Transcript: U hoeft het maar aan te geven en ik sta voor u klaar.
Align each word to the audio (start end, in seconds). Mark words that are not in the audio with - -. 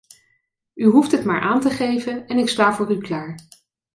U 0.73 0.85
hoeft 0.85 1.11
het 1.11 1.25
maar 1.25 1.41
aan 1.41 1.61
te 1.61 1.69
geven 1.69 2.27
en 2.27 2.37
ik 2.37 2.49
sta 2.49 2.73
voor 2.73 2.91
u 2.91 2.97
klaar. 2.97 3.39